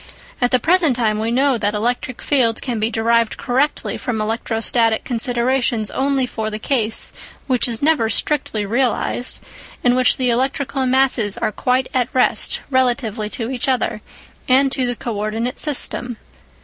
At 0.41 0.49
the 0.49 0.57
present 0.57 0.95
time 0.95 1.19
we 1.19 1.29
know 1.29 1.59
that 1.59 1.75
electric 1.75 2.23
fields 2.23 2.59
can 2.59 2.79
be 2.79 2.89
derived 2.89 3.37
correctly 3.37 3.97
from 3.99 4.19
electrostatic 4.19 5.03
considerations 5.03 5.91
only 5.91 6.25
for 6.25 6.49
the 6.49 6.57
case, 6.57 7.13
which 7.45 7.67
is 7.67 7.83
never 7.83 8.09
strictly 8.09 8.65
realised, 8.65 9.41
in 9.83 9.93
which 9.93 10.17
the 10.17 10.31
electrical 10.31 10.87
masses 10.87 11.37
are 11.37 11.51
quite 11.51 11.87
at 11.93 12.09
rest 12.13 12.61
relatively 12.71 13.29
to 13.29 13.51
each 13.51 13.67
other, 13.67 14.01
and 14.47 14.71
to 14.71 14.87
the 14.87 14.95
co 14.95 15.15
ordinate 15.15 15.59
system. 15.59 16.17